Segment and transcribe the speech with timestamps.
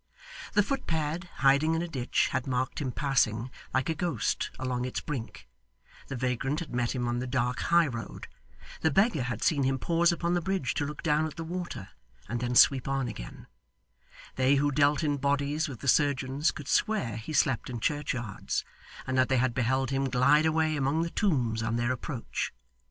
[0.53, 4.99] The footpad hiding in a ditch had marked him passing like a ghost along its
[4.99, 5.47] brink;
[6.07, 8.27] the vagrant had met him on the dark high road;
[8.79, 11.89] the beggar had seen him pause upon the bridge to look down at the water,
[12.27, 13.45] and then sweep on again;
[14.37, 18.65] they who dealt in bodies with the surgeons could swear he slept in churchyards,
[19.05, 22.51] and that they had beheld him glide away among the tombs on their approach.